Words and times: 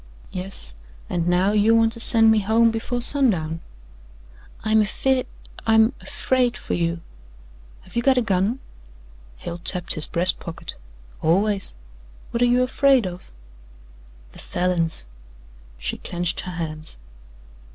"Yes, 0.31 0.73
and 1.11 1.27
now 1.27 1.51
you 1.51 1.75
want 1.75 1.91
to 1.91 1.99
send 1.99 2.31
me 2.31 2.39
home 2.39 2.71
before 2.71 3.03
sundown." 3.03 3.59
"I'm 4.63 4.81
afeer 4.81 5.25
I'm 5.67 5.93
afraid 6.01 6.57
for 6.57 6.73
you. 6.73 7.01
Have 7.81 7.95
you 7.95 8.01
got 8.01 8.17
a 8.17 8.23
gun?" 8.23 8.57
Hale 9.37 9.59
tapped 9.59 9.93
his 9.93 10.07
breast 10.07 10.39
pocket. 10.39 10.73
"Always. 11.21 11.75
What 12.31 12.41
are 12.41 12.47
you 12.49 12.63
afraid 12.63 13.05
of?" 13.05 13.29
"The 14.31 14.39
Falins." 14.39 15.05
She 15.77 15.99
clenched 15.99 16.39
her 16.39 16.53
hands. 16.53 16.97